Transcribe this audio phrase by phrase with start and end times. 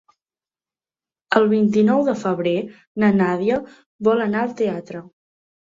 [1.41, 2.57] El vint-i-nou de febrer
[3.05, 3.61] na Nàdia
[4.09, 5.07] vol anar al teatre.